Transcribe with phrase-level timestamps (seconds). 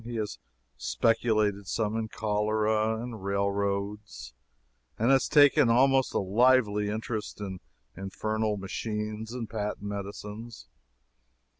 [0.03, 0.39] He has
[0.77, 4.33] speculated some in cholera and railroads,
[4.97, 7.59] and has taken almost a lively interest in
[7.95, 10.67] infernal machines and patent medicines.